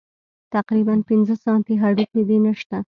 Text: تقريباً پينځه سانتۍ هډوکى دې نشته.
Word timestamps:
تقريباً 0.55 0.95
پينځه 1.07 1.35
سانتۍ 1.43 1.75
هډوکى 1.81 2.21
دې 2.29 2.37
نشته. 2.45 2.77